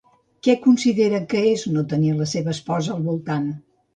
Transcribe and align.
Què 0.45 0.53
considera 0.61 1.19
que 1.33 1.43
és 1.51 1.67
no 1.75 1.85
tenir 1.93 2.15
la 2.21 2.29
seva 2.33 2.53
esposa 2.57 2.95
al 2.97 3.07
voltant? 3.13 3.49